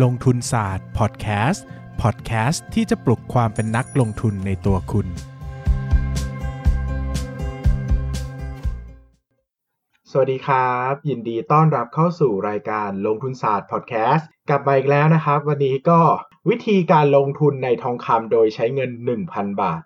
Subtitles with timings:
[0.00, 1.66] ลงทุนศาสตร์พอดแคสต์
[2.02, 5.06] พอดแคสต์ที่จะปลุกความเป็นนักลงทุนในตัวคุณ
[10.10, 16.00] สวัสดีครับ ยินดีต้อนรับเข้าสู่รายการลงทุนศาสตร์พอดแคสต์กลับมาอีกแล้วนะครับ วันนี้ก็
[16.48, 18.90] วิธีการลงทุนในทองคำโดยใช้เงิน
[19.26, 19.82] 1,000 บาท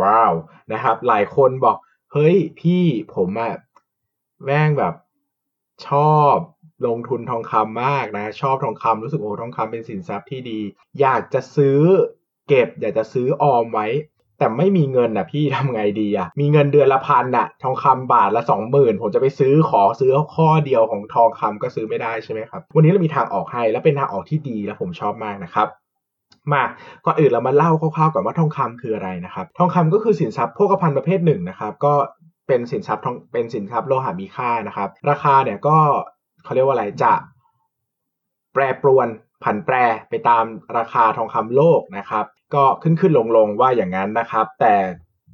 [0.00, 0.32] ว้าว
[0.72, 1.76] นะครับ หลายคนบอก
[2.12, 2.84] เฮ้ยพี่
[3.14, 3.54] ผมอะ
[4.44, 4.94] แม่งแบบ
[5.86, 6.36] ชอบ
[6.86, 10.60] ลงทุนทองคำมากนะ ชอบทองคำรู้สึกโอ้ทองคำเป็นสินทรัพย์ที่ดี
[11.00, 11.80] อยากจะซื้อ
[12.48, 13.86] เก็บ อยากจะซื้อออมไว้
[14.38, 25.68] แต่ไม่มีเงินอะพี่ทำไงดีอะมีเงินเดือนละพันอะทองคำบาทละสองหมื่นผมจะไปซื้อขอซื้อข้อเดียวของทองคำก็ซื้อไม่ได้ใช่ไหมครับ วันนี้เรามีทางออกให้และเป็นทางออกที่ดีและผมชอบมากนะครับ
[26.52, 26.64] มา
[27.04, 31.94] ก่อนอื่นเรามาเล่าคร่าวๆก่อนว่าทองคำคืออะไรนะครับ ทองคำก็คือสินทรัพย์โภคภัณฑ์ประเภทหนึ่งนะครับ ก็
[32.48, 35.78] เป็นสินทรัพย์ทองเป็นสินทรัพย์โลหะมีค่านะครับ ราคาเนี่ยก็
[36.44, 37.14] เขาเรียกว่าอะไรจะ
[38.52, 39.08] แปรปรวน
[39.42, 39.74] ผันแปร
[40.08, 40.44] ไปตาม
[40.76, 44.74] ราคาทองคำโลกนะครับ ก็ขึ้นขึ้นลงลงว่าอย่างนั้นนะครับ แต่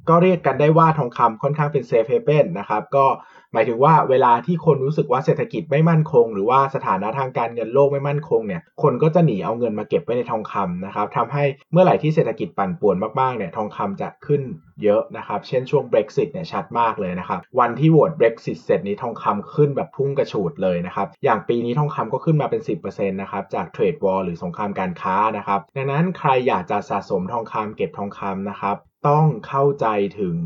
[0.09, 3.05] ก็เรียกกันได้ว่าทองคำค่อนข้างเป็นเซฟเฮเ e นนะครับก็
[3.53, 14.41] หมายถึงว่าเวลาที่คนรู้สึกว่าเศรษฐกิจไม่มั่นคง หรือว่าสถานะทางการเงินโลกไม่มั่นคงเนี่ยคนก็จะหนีเอาเงินมาเก็บไว้ในทองคำนะครับทำให้เมื่อไหร่ที่เศรษฐกิจปั่นป่วนมากๆเนี่ยทองคำจะขึ้น
[14.83, 29.85] เยอะนะครับเช่นช่วง Brexit เนี่ยชัดมากเลยนะครับวันที่โหวต Brexit เสร็จนี้ทองคำขึ้นแบบพุ่งกระฉูดเลยนะครับอย่างปีนี้ทองคำก็ขึ้นมาเป็น 10%นะครับจากเทรดวอลหรือสงครามการค้านะครับดังนั้นใครอยากจะสะสมทองคำเก็บทองคำนะครับ ต้องเข้าใจ
[30.19, 30.37] ถึง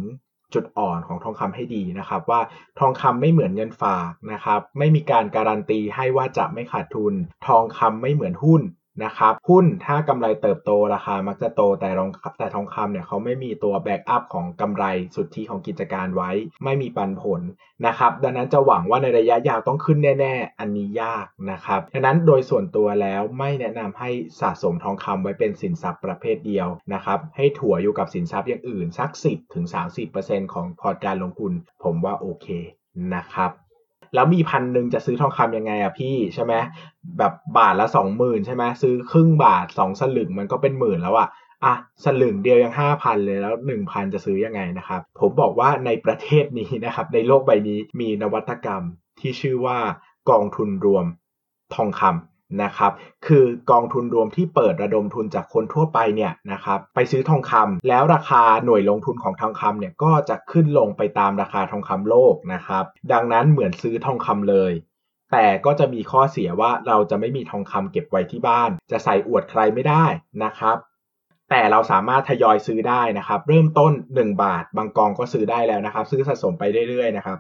[0.54, 2.42] จุดอ่อนของทองคำให้ดีนะครับ ว่า
[2.80, 7.14] ทองคำไม่เหมือนเงินฝากนะครับ ไม่มีการการันตีให้ว่าจะไม่ขาดทุน
[7.48, 8.62] ทองคำไม่เหมือนหุ้น
[9.04, 16.32] นะครับหุ้นถ้ากำไรเติบโตราคามักจะโตแต่ทองแต่ทองคำเนี่ยเขาไม่มีตัว backup ของกำไรสุทธิของกิจการไว้
[16.64, 17.42] ไม่มีปันผล
[17.86, 24.10] นะครับดังนั้นจะหวังว่าในระยะยาวต้องขึ้นแน่ๆ อันนี้ยากนะครับดังนั้นโดยส่วนตัวแล้วไม่แนะนำให้
[24.42, 29.10] สะสมทองคำไว้เป็นสินทรัพย์ประเภทเดียวนะครับให้ถัวอยู่กับสินทรัพย์อย่างอื่นสัก
[29.82, 32.48] 10-30%ของพอร์ตการลงทุน ผมว่าโอเค
[33.16, 33.52] นะครับ
[34.14, 36.54] แล้วมีพันหนึ่งจะซื้อทองคำยังไงอะพี่ใช่ไหม
[37.18, 41.30] แบบบาทละสองหมื่นใช่ไหมซื้อครึ่งบาทสองสลึงมันก็เป็นหมื่นแล้วอะ
[41.66, 41.74] อะ
[42.06, 48.84] สลึงเดียวยังห้าพันเลยแล้วหนึ่งพันจะซื้อยังไงนะครับ ผมบอกว่าในประเทศนี้นะครับ ในโลกใบนี้มีนวัตกรรม
[49.20, 49.78] ที่ชื่อว่า
[50.30, 51.06] กองทุนรวม
[51.76, 52.33] ทองคำ
[52.64, 52.92] นะครับ
[53.28, 64.74] คือกองทุนรวมที่เปิดระดมทุนจากคนทั่วไปเนี่ยนะครับไปซื้อทองคำแล้วราคาหน่วยลงทุนของทองคำเนี่ยก็จะขึ้นลงไปตามราคาทองคำโลกนะครับดังนั้นเหมือนซื้อทองคำเลย
[65.32, 70.06] แต่ก็จะมีข้อเสียว่าเราจะไม่มีทองคำเก็บไว้ที่บ้าน จะใส่อวดใครไม่ได้
[70.44, 70.78] นะครับ
[71.50, 77.38] แต่เราสามารถทยอยซื้อได้นะครับ เริ่มต้น 1 บาท บางกองก็ซื้อได้แล้วนะครับ ซื้อสะสมไปเรื่อยๆนะครับ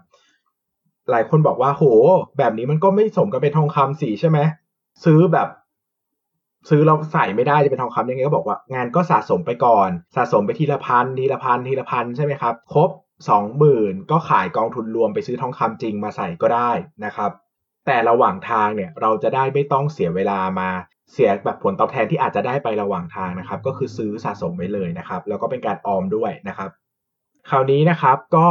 [1.11, 1.83] หลายคนบอกว่าโห
[2.37, 4.39] แบบนี้มันก็ไม่สมกับเป็นทองคำสิใช่ไหม
[5.03, 5.47] ซื้อแบบ
[6.69, 12.89] ซื้อเราใส่ไม่ได้จะเป็นทองคำยังไงก็บอกว่างานก็สะสมไปก่อน สะสมไปทีละพันทีละพันทีละพันใช่ไหมครับ ครบ
[13.29, 16.71] สองหมื่นก็ขายกองทุนรวมไปซื้อทองคำจริงมาใส่ก็ได้
[17.05, 17.31] นะครับ
[17.85, 20.69] แต่ระหว่างทางเนี่ยเราจะได้ไม่ต้องเสียเวลามา
[21.11, 26.69] เสียแบบผลตอบแทนที่อาจจะได้ไประหว่างทางนะครับ ก็คือซื้อสะสมไว้เลยนะครับ แล้วก็เป็นการออมด้วยนะครับ
[27.49, 28.47] คราวนี้นะครับก็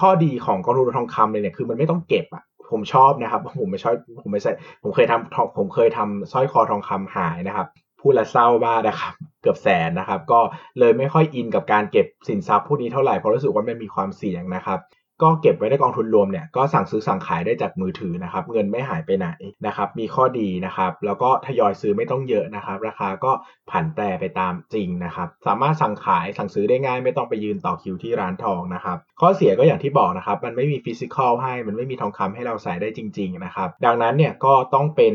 [0.00, 4.52] ข้อดีของกองทุนทองคำเลยเนี่ยคือมันไม่ต้องเก็บอะ ผมชอบนะครับ ผมไม่ชอบผมไม่ใช่
[4.82, 7.66] ผมเคยทำผมเคยทำสร้อยคอทองคำหายนะครับ
[8.00, 10.40] พูดละเศร้าบ้านะครับ เกือบแสนนะครับ ก็
[10.78, 14.78] เลยไม่ค่อยอินกับการเก็บสินทรัพย์พวกนี้เท่าไหร่เพราะรู้สึกว่ามันมีความเสี่ยงนะครับ
[15.22, 19.28] ก็เก็บไว้ในกองทุนรวมเนี่ยก็สั่งซื้อสั่งขายได้จากมือถือนะครับเงินไม่หายไปไหน
[19.66, 23.32] นะครับมีข้อดีนะครับแล้วก็ทยอยซื้อไม่ต้องเยอะนะครับ ราคาก็
[23.70, 35.14] ผันแปรไปตามจริงนะครับสามารถสั่งขายสั่งซื้อได้ง่าย ไม่ต้องไปยืนต่อคิวที่ร้านทองนะครับข้อเสียก็อย่างที่บอกนะครับมันไม่มี physical ให้มันไม่มีทองคำให้เราใส่ได้จริง ๆนะครับ ดังนั้นเนี่ยก็ต้องเป็น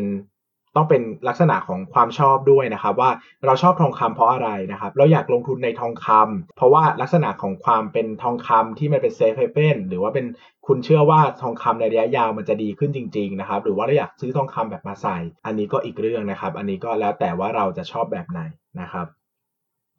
[0.77, 3.11] ต้องเป็นลักษณะของความชอบด้วยนะครับ ว่า
[3.45, 10.25] เราชอบทองคำเพราะอะไรนะครับ เราอยากลงทุนในทองคำเพราะว่าลักษณะของความเป็นทองคำที่มันเป็น safe haven หรือว่าเป็น
[10.67, 18.41] คุณเชื่อว่าทองคำในระยะยาวมันจะดีขึ้นจริง ๆ นะครับ หรือว่าเราอยากซื้อทองคำแบบมาใส่ อันนี้ก็อีกเรื่องนะครับ อันนี้ก็แล้วแต่ว่าเราจะชอบแบบไหน
[18.81, 19.07] นะครับ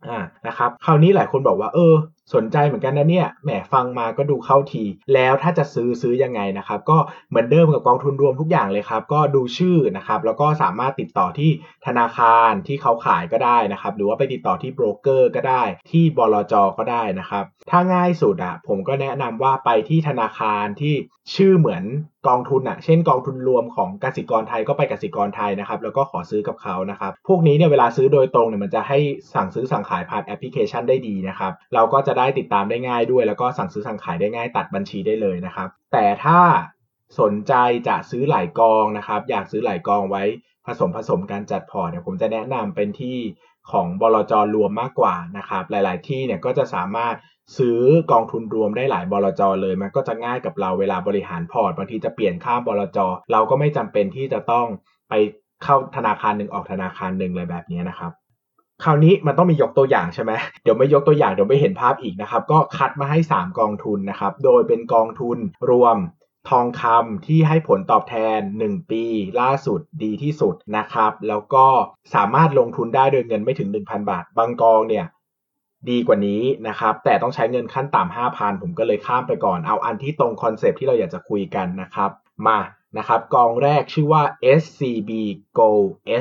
[0.07, 1.95] อ่านะครับ คราวนี้หลายคนบอกว่าเออ
[2.35, 4.85] สนใจเหมือนกันนะเนี่ย แหมฟังมาก็ดูเข้าที
[5.15, 6.99] แล้วถ้าจะซื้อซื้อยังไงนะครับ ก็
[7.31, 11.51] เหมือนเดิมกับกองทุนรวมทุกอย่างเลยครับ ก็ดูชื่อนะครับ แล้วก็สามารถติดต่อที่
[11.87, 20.95] ธนาคารที่เขาขายก็ได้นะครับ หรือว่าไปติดต่อที่โบรกเกอร์ก็ได้ ที่บลจก็ได้นะครับ ถ้าง่ายสุดอะผมก็แนะนำว่าไปที่ธนาคารที่
[21.35, 21.85] ชื่อเหมือน
[22.29, 28.99] กองทุนอะเช่นกองทุนรวมของกสิกรไทยก็ไปกสิกรไทยนะครับ แล้วก็ขอซื้อกับเขานะครับ พวกนี้เนี่ยเวลาซื้อโดยตรงเนี่ยมันจะให้
[29.35, 36.41] สั่งซื้อสั่งขายผ่านแอปพลิเคชันได้ดีนะครับ เราก็จะได้ติดตามได้ง่ายด้วย แล้วก็สั่งซื้อสั่งขายได้ง่ายตัดบัญชีได้เลยนะครับ แต่ถ้า
[37.21, 37.55] สนใจ
[37.89, 40.25] จะซื้อหลายกองนะครับ อยากซื้อหลายกองไว้
[40.67, 43.19] ผสมผสมการจัดพอร์ตเนี่ยผมจะแนะนำเป็นที่
[43.71, 47.15] ของบลจรวมมากกว่านะครับ หลาย ๆ ที่เนี่ยก็จะสามารถ
[47.59, 47.81] ซื้อ
[48.13, 52.99] กองทุนรวมได้หลายบลจเลย มันก็จะง่ายกับเราเวลาบริหารพอร์ตบางทีจะเปลี่ยนข้ามบลจ
[53.33, 54.67] เราก็ไม่จำเป็นที่จะต้อง
[55.09, 55.15] ไป
[55.65, 58.13] เข้าธนาคารหนึ่งออกธนาคารหนึ่งเลยแบบนี้นะครับ
[58.85, 60.33] คราวนี้มันต้องมียกตัวอย่างใช่ไหม
[60.63, 65.39] เดี๋ยวไม่ยกตัวอย่างเดี๋ยวไม่เห็นภาพอีกนะครับ ก็คัดมาให้ 3 กองทุนนะครับ โดยเป็นกองทุน
[65.71, 65.97] รวม
[66.51, 69.05] ทองคำที่ให้ผลตอบแทน 1 ปี
[69.41, 71.67] ล่าสุดดีที่สุดนะครับ แล้วก็
[72.15, 75.07] สามารถลงทุนได้โดยเงินไม่ถึง 1,000 บาท บางกองเนี่ย
[75.91, 82.11] ดีกว่านี้นะครับ แต่ต้องใช้เงินขั้นต่ำ5,000 ผมก็เลยข้ามไปก่อน เอาอันที่ตรงคอนเซปที่เราอยากจะคุยกันนะครับ
[82.47, 82.59] มา
[82.99, 84.23] นะครับกองแรกชื่อว่า
[84.61, 85.11] SCB
[85.59, 85.71] Go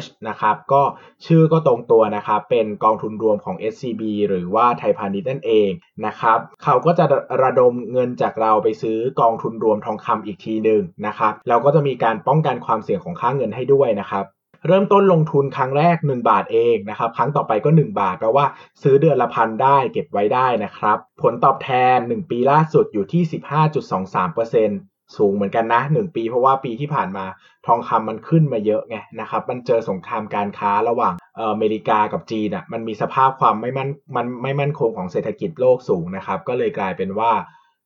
[0.03, 0.83] H นะครับก็
[1.25, 5.69] ชื่อก็ตรงตัวนะครับเป็นกองทุนรวมของ SCB หรือว่าไทยพาณิชย์นั่นเอง
[6.05, 7.05] นะครับเขาก็จะ
[7.43, 14.25] ระดมเงินจากเราไปซื้อกองทุนรวมทองคำอีกทีหนึ่งนะครับแล้วก็จะมีการป้องกันความเสี่ยงของค่าเงินให้ด้วยนะครับ
[14.67, 18.45] เริ่มต้นลงทุนครั้งแรก 1 บาทเองนะครับ ครั้งต่อไปก็ 1 บาทแปลว่า
[18.83, 27.25] ซื้อเดือนละพันได้เก็บไว้ได้นะครับ ผลตอบแทน 1 ปีล่าสุดอยู่ที่ 15.23% สูงเหมือนกันนะ1ปี เพราะว่าปีที่ผ่านมา
[27.67, 37.31] ทองคำมันขึ้นมาเยอะไงนะครับมันเจอสงครามการค้าระหว่างอเมริกากับจีนอะมันมีสภาพความไม่มั่นมันไม่มั่นคงของเศรษฐกิจโลกสูงนะครับ ก็เลยกลายเป็นว่า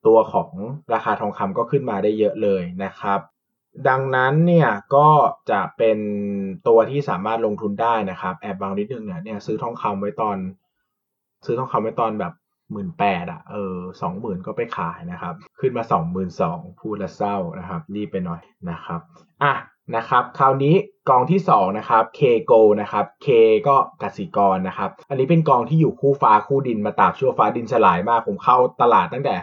[0.07, 0.49] ตัวของ
[0.93, 3.19] ราคาทองคำก็ขึ้นมาได้เยอะเลยนะครับ
[3.89, 5.09] ดังนั้นเนี่ยก็
[5.51, 5.99] จะเป็น
[6.67, 10.37] ตัวที่สามารถลงทุนได้นะครับ แอบบางนิดนึงเนี่ยเนี่ยซื้อทองคำไว้ตอน
[11.45, 12.33] ซื้อทองคำไว้ตอนแบบ
[12.71, 19.01] หมื่นแปดอะเออสองหมื่นก็ไปขายนะครับ ขึ้นมาสองหมื่นสองพูดละเศร้านะครับ รีบไปหน่อยนะครับ
[19.43, 19.53] อะ
[19.95, 20.75] นะครับคราวนี้
[21.09, 22.21] กองที่สองนะครับ K
[22.51, 23.27] Go นะครับ K
[23.67, 29.35] ก็กสิกรนะครับ อันนี้เป็นกองที่อยู่คู่ฟ้าคู่ดินมาตากชั่วฟ้าดินสลายมาก ผมเข้าตลาดตั้งแต่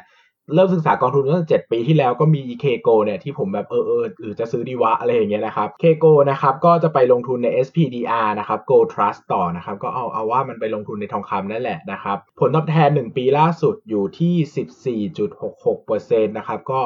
[0.55, 16.81] เริ่มศึกษากองทุนตั้งแต่เจ็ดปีที่แล้วก็มีเคโกเนี่ยที่ผมแบบเออเออหรือจะซื้อดีวะอะไรอย่างเงี้ยนะครับเคโกนะครับก็จะไปลงทุนใน SPDR นะครับ Go Trust ต่อนะครับก็เอาเอาว่ามันไปลงทุนในทองคำนั่นแหละนะครับผลตอบแทน 1 ปีล่าสุดอยู่ที่ 14.66%นะครับก็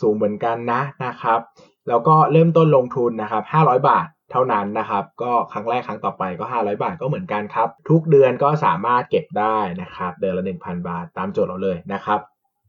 [0.00, 1.40] สูงเหมือนกันนะนะครับ
[1.88, 12.20] แล้วก็เริ่มต้นลงทุนนะครับ500 บาทเท่านั้นนะครับ ก็ครั้งแรกครั้งต่อไปก็ 500 บาทก็เหมือนกันครับ ทุกเดือนก็สามารถเก็บได้นะครับ เดือนละ 1,000 บาทตามโจทย์เราเลยนะครับ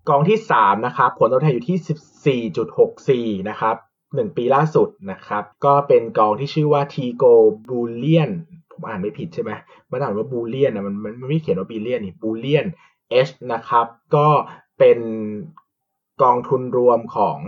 [0.10, 2.48] กองที่ 3 นะครับ ผลตอบแทนอยู่ที่
[3.38, 7.34] 14.64 นะครับ1ปีล่าสุดนะครับ ก็เป็นกองที่ชื่อว่า Tigo
[7.68, 8.32] Bullion
[8.72, 9.52] ผมอ่านไม่ผิดใช่ไหม
[9.92, 12.66] มันอ่านว่าบูเลียนนะมันมันไม่เขียนว่า Billion นี่ Bullion
[13.28, 14.28] H นะครับ ก็
[14.80, 15.00] เป็น
[16.24, 17.40] กองทุนรวมของ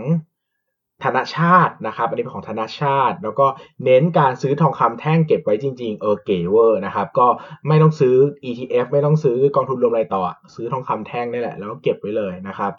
[1.04, 3.46] ธนชาตินะครับอันนี้เป็นของธนชาติ แล้วก็
[3.84, 7.26] เน้นการซื้อทองคำแท่งเก็บไว้จริง ๆ เออเก๋เวอร์นะครับก็
[7.68, 8.14] ไม่ต้องซื้อ
[8.44, 10.22] ETF ไม่ต้องซื้อกองทุนรวมอะไรต่อ
[10.54, 12.72] ซื้อทองคำแท่งนี่แหละแล้วก็เก็บไว้เลยนะครับ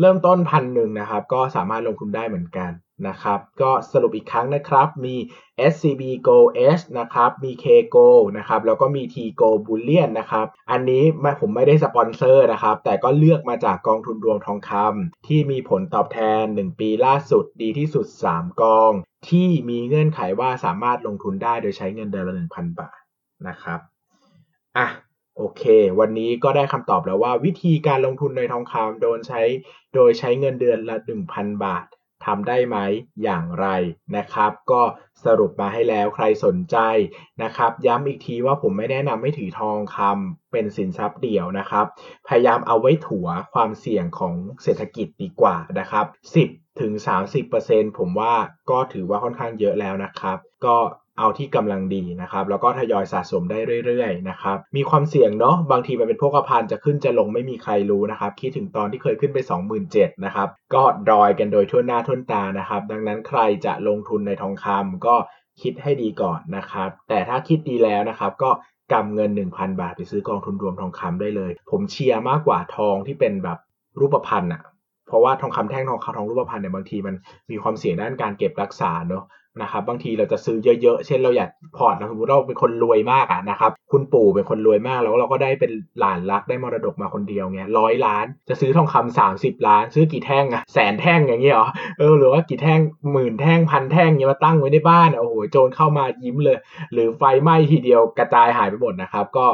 [0.00, 2.70] เริ่มต้นพันหนึ่งนะครับก็สามารถลงทุนได้เหมือนกัน
[3.08, 5.16] นะครับ ก็สรุปอีกครั้งนะครับ มี
[5.72, 6.38] SCB Go
[6.78, 7.64] S นะครับ มี K
[7.96, 8.08] Go
[8.38, 11.04] นะครับ แล้วก็มี T Go Bullion นะครับ อันนี้
[11.40, 18.92] ผมไม่ได้สปอนเซอร์นะครับ แต่ก็เลือกมาจากกองทุนรวมทองคำที่มีผลตอบแทน 1 ปีล่าสุดดีที่สุด 3 กอง
[19.28, 22.98] ที่มีเงื่อนไขว่าสามารถลงทุนได้โดยใช้เงินเดือนละ1,000 บาท
[23.48, 23.80] นะครับ
[24.78, 24.88] อะ
[25.36, 25.62] โอเค
[26.00, 29.42] วันนี้ก็ได้คำตอบแล้วว่าวิธีการลงทุนในทองคำโดนใช้
[29.94, 30.96] โดยใช้เงินเดือนละ
[31.30, 31.86] 1,000 บาท
[32.26, 32.76] ทำได้ไหม
[33.22, 33.66] อย่างไร
[34.16, 34.82] นะครับ ก็
[35.24, 36.76] สรุปมาให้แล้วใครสนใจ
[37.42, 41.86] นะครับ ย้ำอีกทีว่าผมไม่แนะนำให้ถือทองคำเป็นสินทรัพย์เดี่ยวนะครับ
[42.28, 46.06] พยายามเอาไว้ถัวความเสี่ยงของเศรษฐกิจดีกว่านะครับ
[46.44, 46.92] 10ถึง
[47.46, 48.34] 30%ผมว่า
[48.70, 50.76] ก็ถือว่าค่อนข้างเยอะแล้วนะครับ ก็
[51.18, 59.38] เอาที่กำลังดีนะครับแล้วก็ทยอยสะสมได้เรื่อยๆนะครับมีความเสี่ยงเนาะบางทีมันเป็นพวกพันจะขึ้นจะลงไม่มีใครรู้นะครับคิดถึงตอนที่เคยขึ้นไป
[59.82, 65.14] 27,000นะครับก็ดอยกันโดยทั่วหน้าทั่วตานะครับดังนั้นใครจะลงทุนในทองคำก็
[65.62, 68.50] คิดให้ดีก่อนนะครับ แต่ถ้าคิดดีแล้วนะครับ ก็
[68.92, 73.58] กำเงิน 1,000 บาทไปซื้อกองทุนรวมทองคำได้เลย ผมเชียร์มากกว่าทองที่เป็นแบบ
[74.00, 74.62] รูปพรรณอะ
[75.06, 77.14] เพราะว่าทองคำแท่งทองคำทองรูปพรรณเนี่ยบางทีมัน
[77.50, 79.24] มีความเสี่ยงด้านการเก็บรักษาเนาะ
[79.62, 91.68] นะครับบางทีเราจะซื้อเยอะๆ เช่นเราอยากพอร์ตนะสมมติเราเป็นคนรวยมากอะนะครับคุณปู่เป็นคนรวยมากแล้วเราก็ได้เป็นหลานรักได้มรดกมาคนเดียวเงี้ยร้อยล้าน จะซื้อทองคำสามสิบล้าน ซื้อกี่แท่งอะแสนแท่งอย่างเงี้ยเหรอ
[91.98, 92.80] เออหรือว่ากี่แท่ง
[93.12, 96.58] หมื่นแท่งพันแท่งเงี้ยมาตั้งไว้ในบ้านโอ้โหโจรเข้ามายิ้มเลย
[96.92, 99.46] หรือไฟไหม้ทีเดียวกระจายหายไปหมดนะครับ ก็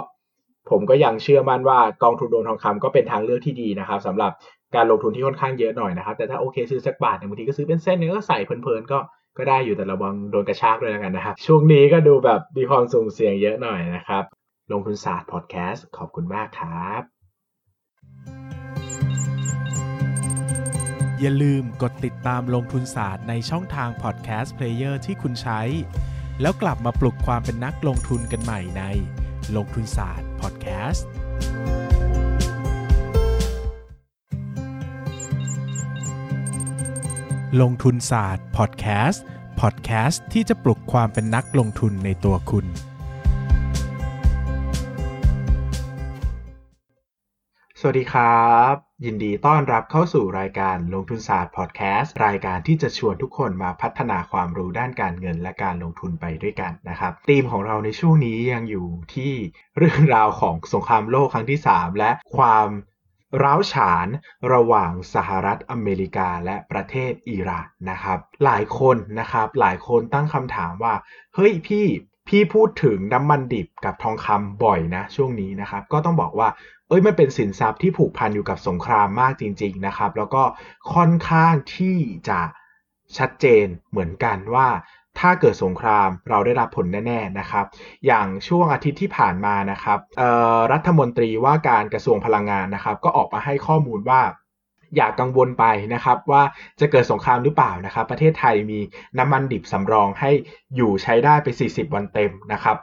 [0.71, 4.33] ผมก็ยังเชื่อมั่นว่ากองทุนรวมทองคำก็เป็นทางเลือกที่ดีนะครับสำหรับ
[4.75, 8.99] การลงทุนที่ค่อนข้างเยอะหน่อยนะครับแต่ถ้าโอเคซื้อสักบาทเนี่ยบางทีก็ซื้อเป็นเส้นนึงก็ใส่เพลินๆก็
[9.41, 14.25] ก็ได้อยู่แต่ระวังโดนกระชากด้วยแล้วกันนะครับ ช่วงนี้ก็ดูแบบมีความสุ่มเสี่ยงเยอะหน่อยนะครับ
[14.73, 17.03] ลงทุนศาสตร์พอดแคสต์ขอบคุณมากครับ
[21.21, 25.61] อย่าลืมกดติดตามลงทุนศาสตร์ในช่องทาง podcast player ที่คุณใช้
[26.41, 28.83] แล้วกลับมาปลุกความเป็นนักลงทุนกันใหม่ใน
[29.57, 31.07] ลงทุนศาสตร์พอดแคสต์
[37.59, 39.25] ลงทุนศาสตร์พอดแคสต์
[39.61, 42.67] พอดแคสต์ที่จะปลุกความเป็นนักลงทุนในตัวคุณ
[47.81, 59.33] สวัสดีครับ ยินดีต้อนรับเข้าสู่รายการลงทุนศาสตร์พอดแคสต์รายการที่จะชวนทุกคนมาพัฒนาความรู้ด้านการเงินและการลงทุนไปด้วยกันนะครับธีมของเราในช่วงนี้ยังอยู่ที่
[59.79, 62.69] เรื่องราวของสงครามโลกครั้งที่ 3 และความ
[63.43, 64.07] ร้าวฉาน
[64.53, 70.95] ระหว่างสหรัฐอเมริกาและประเทศอิหร่านนะครับ หลายคนนะครับ หลายคนตั้งคำถามว่า
[71.35, 71.87] เฮ้ยพี่
[72.29, 76.49] พี่พูดถึงน้ำมันดิบกับทองคำบ่อยนะ ช่วงนี้นะครับ ก็ต้องบอกว่า
[76.89, 80.43] เอ้ยมันเป็นสินทรัพย์ที่ผูกพันอยู่กับสงครามมากจริง ๆนะครับ แล้วก็
[80.95, 81.97] ค่อนข้างที่
[82.29, 82.41] จะ
[83.19, 84.69] ชัดเจนเหมือนกันว่า
[85.19, 87.65] ถ้าเกิดสงครามเราได้รับผลแน่ๆนะครับ
[88.07, 89.99] อย่างช่วงอาทิตย์ที่ผ่านมานะครับ
[90.73, 94.23] รัฐมนตรีว่าการกระทรวงพลังงานนะครับ ก็ออกมาให้ข้อมูลว่า
[94.97, 95.65] อย่ากกังวลไป
[95.95, 96.43] นะครับว่า
[96.81, 98.81] จะเกิดสงครามหรือเปล่านะครับ ประเทศไทยมี
[99.19, 100.31] น้ำมันดิบสำรองให้
[100.77, 102.77] อยู่ใช้ได้ไป 40 วันเต็มนะครับ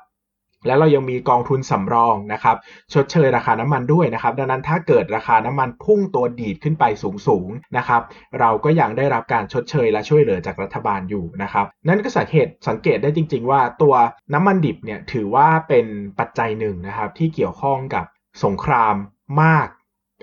[0.66, 2.58] แล้วเรายังมีกองทุนสำรองนะครับ
[2.94, 6.84] ชดเชยราคาน้ำมันด้วยนะครับ ดังนั้นถ้าเกิดราคาน้ำมันพุ่งตัวดีดขึ้นไป
[7.28, 8.02] สูงๆนะครับ
[8.40, 13.96] เราก็ยังได้รับการชดเชยและช่วยเหลือจากรัฐบาลอยู่นะครับ นั่นก็สังเกตสังเกตได้จริง ๆ ว่าตัว
[14.34, 15.86] น้ำมันดิบเนี่ยถือว่าเป็น
[16.20, 18.06] ปัจจัยหนึ่งนะครับที่เกี่ยวข้องกับ
[18.44, 18.96] สงคราม
[19.44, 19.68] มาก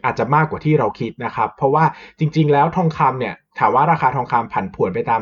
[0.05, 1.85] อาจจะมากกว่าที่เราคิดนะครับ เพราะว่า
[2.19, 5.21] จริง ๆ แล้วทองคำเนี่ยถามว่าราคาทองคำผันผวนไปตาม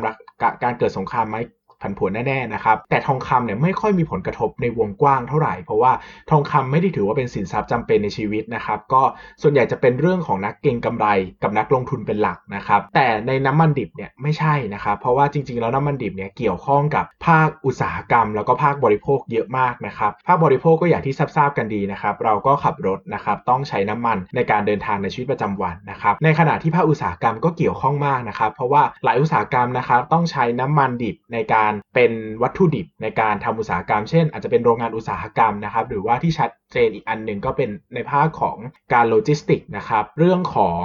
[0.63, 1.37] การเกิดสงครามไหม
[1.83, 5.91] ผันผวนแน่ๆนะครับ แต่ทองคำเนี่ยไม่ค่อยมีผลกระทบในวงกว้างเท่าไหร่ เพราะว่า
[6.29, 9.01] ทองคำไม่ได้ถือว่าเป็นสินทรัพย์จำเป็นในชีวิตนะครับ ก็
[9.41, 11.07] ส่วนใหญ่จะเป็นเรื่องของนักเก็งกำไร
[11.43, 32.11] กับนักลงทุนเป็นหลักนะครับ แต่ในน้ำมันดิบเนี่ยไม่ใช่นะครับ เพราะว่าจริงๆ แล้วน้ำมันดิบเนี่ยเกี่ยวข้องกับภาคอุตสาหกรรม แล้วก็ภาคบริโภคเยอะมากนะครับ ภาคบริโภคก็อย่างที่ทราบๆกันดีนะครับ เราก็ขับรถนะครับต้องใช้น้ำมันในการเดินทางในชีวิตประจำวันนะครับ ในขณะที่ภาคอุตสาหกรรมก็เกี่ยวข้องมากนะครับ เพราะว่าหลายอุตสาหกรรมนะครับต้องใช้น้ำมันดิบในการเป็น
[32.43, 38.57] วัตถุดิบในการทำอุตสาหกรรม เช่น อาจจะเป็นโรงงานอุตสาหกรรมนะครับหรือว่าที่ชัดเจนอีกอันหนึ่งก็เป็นในภาคของ
[38.93, 40.83] การโลจิสติกนะครับเรื่องของ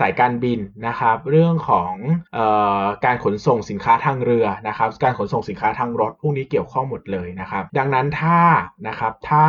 [0.00, 1.92] สายการบินนะครับเรื่องของ
[2.36, 2.38] อ
[2.82, 8.38] อการขนส่งสินค้าทางเรือนะครับการขนส่งสินค้าทางรถพวกนี้เกี่ยวข้องหมดเลยนะครับ ดังนั้นถ้า
[8.88, 9.44] นะครับถ้า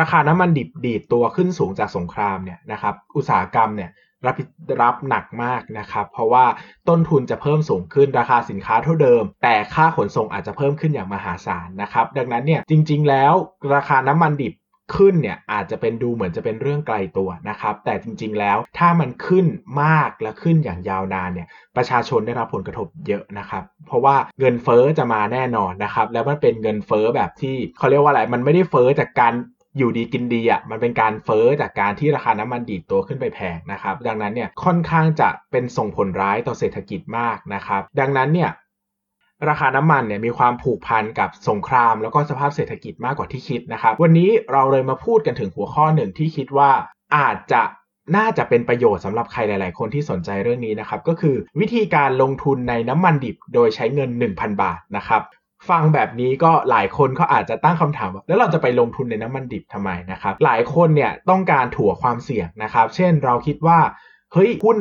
[0.00, 3.90] ราคาน้ำมันดิบดีดตัวขึ้นสูงจากสงครามเนี่ยนะครับอุตสาหกรรมเนี่ย
[4.26, 4.36] รับ
[4.82, 6.44] รับหนักมากนะครับ เพราะว่า
[6.88, 13.32] ต้นทุนจะเพิ่มสูงขึ้นราคาสินค้าเท่าเดิม แต่ค่าขนส่งอาจจะเพิ่มขึ้นอย่างมหาศาลนะครับ ดังนั้นเนี่ยจริง ๆ แล้ว
[13.74, 14.54] ราคาน้ำมันดิบ
[14.96, 19.46] ขึ้นเนี่ยอาจจะเป็นดูเหมือนจะเป็นเรื่องไกลตัวนะครับ แต่จริงๆแล้วถ้ามันขึ้น
[19.82, 29.34] มากและขึ้นอย่างยาวนานเนี่ยประชาชนได้รับผลกระทบเยอะนะครับ เพราะว่าเงินเฟอ้อจะมาแน่นอนนะครับ แล้วมันเป็นเงินเฟอ้อแบบที่เขาเรียกว่าอะไรมันไม่ได้เฟอ้อจากการ
[29.78, 38.50] อยู่ดีกินดีอะมันเป็นการเฟอ้อจากการที่ราคาน้ำมันดีดตัวขึ้นไปแพงนะครับดังนั้นเนี่ยค่อนข้างจะเป็นส่งผลร้ายต่อเศรษฐกิจมากนะครับ ดังนั้นเนี่ย
[39.48, 46.70] ราคาน้ำมันเนี่ยมีความผูกพันกับสงคราม แล้วก็สภาพเศรษฐกิจมากกว่าที่คิดนะครับ วันนี้เราเลยมาพูดกันถึงหัวข้อหนึ่งที่คิดว่า
[47.16, 47.62] อาจจะ
[48.16, 55.22] น่าจะเป็นประโยชน์สำหรับใครหลาย ๆ คนที่สนใจเรื่องนี้นะครับ ก็คือวิธีการลงทุนในน้ำมันดิบโดยใช้เงิน 1,000 บาทนะครับ
[55.70, 63.78] ฟังแบบนี้ก็หลายคนเขาอาจจะตั้งคำถามว่าแล้วเราจะไปลงทุนในน้ำมันดิบทำไมนะครับ หลายคนเนี่ยต้องการถั่วความเสี่ยงนะครับ เช่นเราคิดว่า
[64.32, 64.76] เฮ้ยหุ้น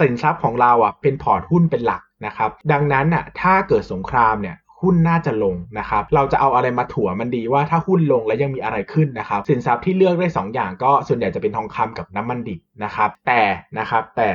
[0.00, 13.42] สินทรัพย์ของเราอะเป็นพอร์ตหุ้นเป็นหลักนะครับ ดังนั้นอะถ้าเกิดสงครามเนี่ยหุ้นน่าจะลงนะครับ เราจะเอาอะไรมาถั่วมันดีว่าถ้าหุ้นลงแล้วยังมีอะไรขึ้นนะครับ สินทรัพย์ที่เลือกได้2อย่างก็ส่วนใหญ่จะเป็นทองคำกับน้ำมันดิบนะครับ แต่
[13.78, 14.28] นะครับแต่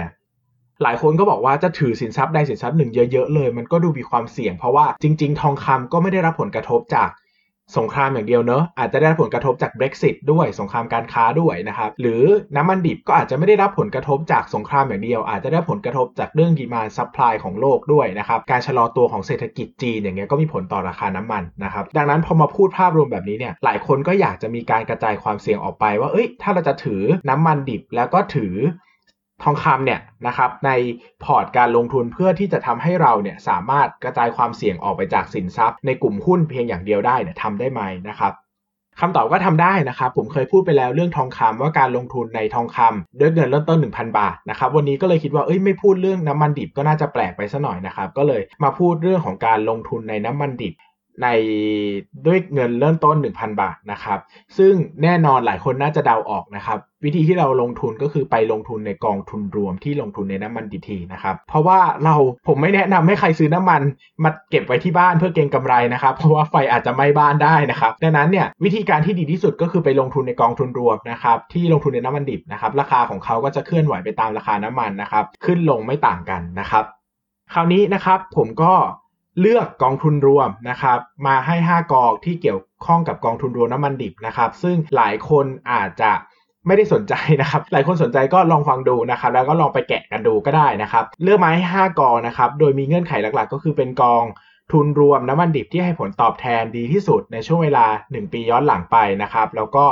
[0.84, 7.10] หลายคนก็บอกว่าจะถือสินทรัพย์ใดสินทรัพย์หนึ่งเยอะๆเลย มันก็ดูมีความเสี่ยงเพราะว่าจริง ๆ ทองคำก็ไม่ได้รับผลกระทบจาก
[7.78, 12.24] สงครามอย่างเดียวเนอะอาจจะได้รับผลกระทบจาก Brexit ด้วยสงครามการค้าด้วยนะครับหรือ
[12.56, 28.56] น้ำมันดิบก็อาจจะไม่ได้รับผลกระทบจากสงครามอย่างเดียว อาจจะได้ผลกระทบจากเรื่อง demand supply ของโลกด้วยนะครับการชะลอตัวของเศรษฐกิจจีนอย่างเงี้ยก็มีผลต่อราคาน้ำมันนะครับดังนั้นพอมาพูดภาพรวมแบบนี้เนี่ยหลายคนก็อยากจะมีการกระจายความเสี่ยงออกไปว่าเอ้ยถ้าเราจะถือน้ำมันดิบแล้วก็ถือ
[29.44, 30.72] ทองคำเนี่ยนะครับใน
[31.24, 38.34] พอร์ตการลงทุนเพื่อที่จะทำให้เราเนี่ยสามารถกระจายความเสี่ยงออกไปจากสินทรัพย์ ในกลุ่มหุ้นเพียงอย่างเดียวได้เนี่ยทำได้ไหมนะครับ
[39.00, 50.74] คำตอบก็ทำได้นะครับผมเคยพูดไปแล้วเรื่องทองคำว่าการลงทุนในทองคำด้วยเงินเริ่มต้น 1,000 บาทนะครับวันนี้ก็เลยคิดว่าเอ้ยไม่พูดเรื่องน้ำมันดิบก็น่าจะแปลกไปซะหน่อยนะครับก็เลยมาพูดเรื่องของการลงทุนในน้ำมันดิบ
[51.24, 51.28] ใน
[52.26, 54.20] ด้วยเงินเริ่มต้น 1,000 บาทนะครับ
[54.58, 62.16] ซึ่งแน่นอนหลายคนน่าจะเดาออกนะครับ วิธีที่เราลงทุนก็คือไปลงทุนในกองทุนรวมที่ลงทุนในน้ำมันดิบทีนะครับ เพราะว่าเรา
[62.48, 63.82] ผมไม่แนะนำให้ใครซื้อน้ำมัน
[64.24, 76.86] มาเก็บไว้ที่บ้านเพื่อเก็งกำไรนะครับ เพราะว่าไฟอาจจะไหม้บ้านได้นะครับ ดังนั้นเนี่ยวิธีการที่ดีที่สุดก็คือไปลงทุนในกองทุนรวมนะครับที่ลงทุนในน้ำมันดิบนะครับราคาของเขาก็จะเคลื่อนไหวไปตามราคาน้ำมันนะครับ ขึ้นลงไม่ต่างกันนะครับ
[77.54, 78.74] คราวนี้นะครับผมก็
[79.42, 86.12] เลือกกองทุนรวมนะครับ มาให้ 5 กองที่เกี่ยวข้องกับกองทุนรวมน้ำมันดิบนะครับ ซึ่งหลายคนอาจจะ
[86.68, 94.24] ไม่ได้สนใจนะครับ หลายคนสนใจก็ลองฟังดูนะครับ แล้วก็ลองไปแกะกันดูก็ได้นะครับ เลือกมาให้5กองนะครับ โดยมีเงื่อนไขหลักๆ ก็คือเป็นกอง
[94.72, 99.86] ทุนรวมน้ำมันดิบที่ให้ผลตอบแทนดีที่สุดในช่วงเวลา 1 ปีย้อนหลังไปนะครับ แล้วก็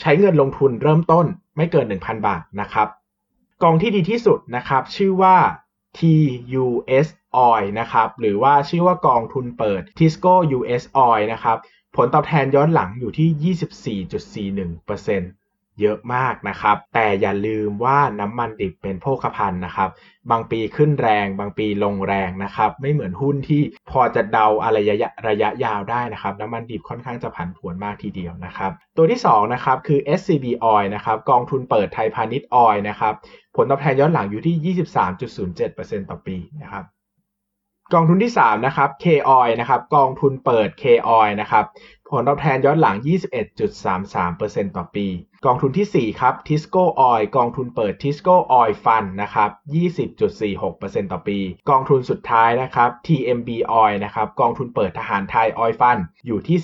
[0.00, 2.88] ใช้เงินลงทุนเริ่มต้นไม่เกิน 1,000 บาทนะครับ
[3.62, 5.36] กองที่ดีที่สุดนะครับ ชื่อว่า
[5.98, 7.06] TUS
[7.48, 11.56] Oil นะครับ หรือว่าชื่อว่ากองทุนเปิด Tisco US Oil นะครับ
[11.96, 13.54] ผลตอบแทนย้อนหลังอยู่ที่
[14.66, 15.39] 24.41%
[15.80, 19.90] เยอะมากนะครับ แต่อย่าลืมว่าน้ำมันดิบเป็นโภคภัณฑ์นะครับ
[20.30, 33.14] บางปีขึ้นแรง บางปีลงแรงนะครับ ไม่เหมือนหุ้นที่พอจะเดาอะไรระยะระยะยาวได้นะครับ น้ำมันดิบค่อนข้างจะผันผวนมากทีเดียวนะครับ ตัวที่2นะครับคือ SCB Oil นะครับ กองทุนเปิดไทยพาณิชย์ออยนะครับ
[33.56, 34.74] ผลตอบแทนย้อนหลังอยู่ที่
[35.28, 36.84] 23.07%ต่อปีนะครับ
[37.94, 39.06] กองทุนที่3นะครับ K
[39.38, 40.84] Oil นะครับกองทุนเปิด K
[41.18, 41.64] Oil นะครับ
[42.10, 42.96] ผลตอบแทนย้อนหลัง
[43.66, 45.06] 21.33%ต่อปี
[45.46, 49.50] กองทุนที่ 4 ครับ Tisco Oil กองทุนเปิด Tisco Oil Fund นะครับ
[50.30, 51.38] 20.46%ต่อปี
[51.70, 53.48] กองทุนสุดท้ายนะครับ TMB
[53.82, 56.58] Oil นะครับ กองทุนเปิดทหารไทย Oil Fund อยู่ที่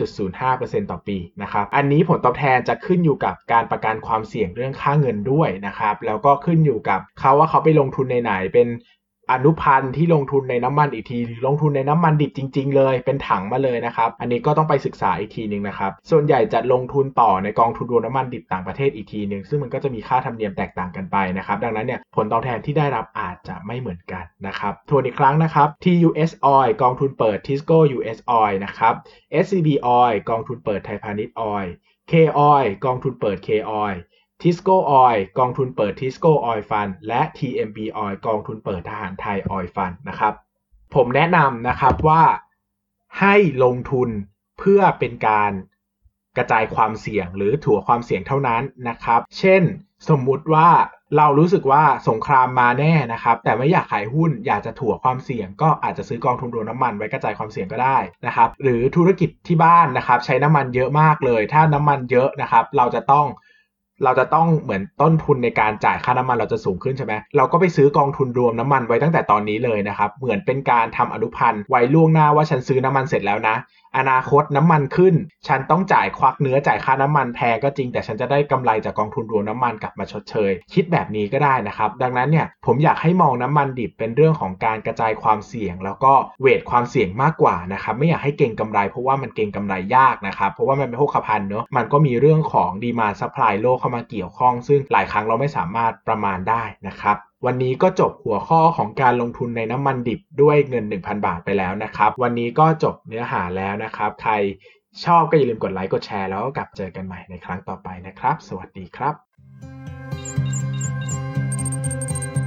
[0.00, 8.68] 15.05%ต่อปีนะครับ อันนี้ผลตอบแทนจะขึ้นอยู่กับการประกันความเสี่ยงเรื่องค่าเงินด้วยนะครับ แล้วก็ขึ้นอยู่กับเขาว่าเขาไปลงทุนในไหนเป็น
[9.32, 28.94] อนุพันธ์ที่ลงทุนในน้ำมันอีกที หรือลงทุนในน้ำมันดิบจริง ๆ เลย เป็นถังมาเลยนะครับ อันนี้ก็ต้องไปศึกษาอีกทีหนึ่งนะครับ ส่วนใหญ่จะลงทุนต่อในกองทุนรวมน้ำมันดิบต่างประเทศอีกทีหนึ่งซึ่งมันก็จะมีค่าธรรมเนียมแตกต่างกันไปนะครับ ดังนั้นเนี่ยผลตอบแทนที่ได้รับอาจจะไม่เหมือนกันนะครับทวนอีกครั้งนะครับ TUS Oil กองทุนเปิด Tisco US Oil นะครับ
[29.44, 29.68] SCB
[30.00, 31.68] Oil กองทุนเปิดไทยพาณิชย์ Oil
[32.10, 32.12] K
[32.52, 33.48] Oil กองทุนเปิด K
[33.82, 33.96] Oil
[34.42, 40.34] Tisco Oil กองทุนเปิด Tisco Oil Fund และ TMB Oil กองทุนเปิดทหารไทย Oil Fund นะครับ
[40.94, 42.22] ผมแนะนำนะครับว่า
[43.20, 44.08] ให้ลงทุน
[44.58, 45.52] เพื่อเป็นการ
[46.36, 49.62] กระจายความเสี่ยงหรือถั่วความเสี่ยงเท่านั้นนะครับ เช่น
[50.08, 50.68] สมมุติว่า
[51.16, 63.26] เรารู้สึกว่าสงครามมาแน่นะครับ แต่ไม่อยากขายหุ้นอยากจะถั่วความเสี่ยง ก็อาจจะซื้อกองทุนรวมน้ำมันไว้กระจายความเสี่ยงก็ได้นะครับ หรือธุรกิจที่บ้านนะครับ ใช้น้ำมันเยอะมากเลย ถ้าน้ำมันเยอะนะครับ เราจะต้อง
[64.04, 73.56] เราจะต้องเหมือนต้นทุนในการจ่ายค่าน้ำมันเราจะสูงขึ้นใช่ไหมเราก็ไปซื้อกองทุนรวมน้ำมันไว้ตั้งแต่ตอนนี้เลยนะครับ เหมือนเป็นการทำอนุพันธ์ไว้ล่วงหน้าว่าฉันซื้อน้ำมันเสร็จแล้วนะ
[73.96, 75.14] อนาคตน้ำมันขึ้น
[75.48, 104.10] ฉันต้องจ่ายควักเนื้อจ่ายค่าน้ำมันแพงก็จริง แต่ฉันจะได้กำไรจากกองทุนรวมน้ำมันกลับมาชดเชย คิดแบบนี้ก็ได้นะครับ ดังนั้นเนี่ยผมอยากให้มองน้ำมันดิบเป็นเรื่องของการกระจายความเสี่ยง แล้วก็hedge ความเสี่ยงมากกว่านะครับไม่อยากให้เก็งกำไร เพราะว่ามันเก็งกำไรยากนะครับเพราะว่ามันเป็นโภคภัณฑ์เนอะมันก็มีเรื่องของ demand supply โลกเข้ามาเกี่ยวข้อง ซึ่งหลายครั้งเราไม่สามารถประมาณได้นะครับ วันนี้ก็จบหัวข้อของการลงทุนในน้ำมันดิบด้วยเงิน 1,000 บาทไปแล้วนะครับ วันนี้ก็จบเนื้อหาแล้วนะครับ
[104.22, 104.32] ใคร
[105.04, 109.14] ชอบก็อย่าลืมกดไลค์กดแชร์แล้วก็กลับเจอกันใหม่ในครั้งต่อไปนะครับ สวัสดีครับ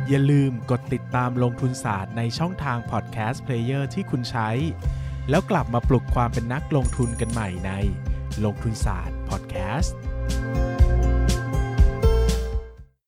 [0.09, 4.49] อย่าลืมกดติดตามลงทุนศาสตร์ในช่องทางพอดแคสต์เพลเยอร์ที่คุณใช้
[5.29, 7.71] แล้วกลับมาปลุกความเป็นนักลงทุนกันใหม่ใน
[8.45, 9.97] ลงทุนศาสตร์พอดแคสต์